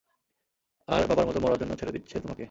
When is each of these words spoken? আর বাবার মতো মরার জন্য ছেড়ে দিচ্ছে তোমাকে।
আর 0.87 1.03
বাবার 1.07 1.25
মতো 1.25 1.39
মরার 1.39 1.59
জন্য 1.59 1.73
ছেড়ে 1.75 1.91
দিচ্ছে 1.91 2.15
তোমাকে। 2.19 2.39